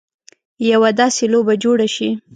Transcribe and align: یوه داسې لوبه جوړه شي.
یوه 0.71 0.89
داسې 0.99 1.23
لوبه 1.33 1.53
جوړه 1.63 1.87
شي. 1.95 2.09